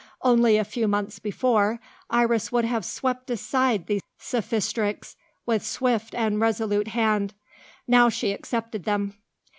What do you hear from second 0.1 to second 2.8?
Only a few months before, Iris would